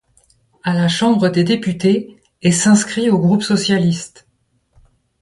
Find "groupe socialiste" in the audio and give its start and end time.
3.19-4.25